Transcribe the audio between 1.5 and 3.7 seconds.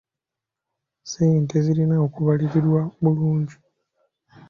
zirina okubalirirwa bulungi.